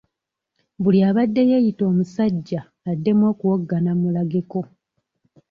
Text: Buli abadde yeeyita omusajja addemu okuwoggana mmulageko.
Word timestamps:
Buli 0.81 0.99
abadde 1.09 1.41
yeeyita 1.49 1.83
omusajja 1.91 2.61
addemu 2.91 3.23
okuwoggana 3.31 3.91
mmulageko. 3.95 4.61